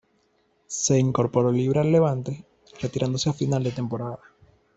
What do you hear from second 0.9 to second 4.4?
incorporó libre al Levante, retirándose a final de temporada.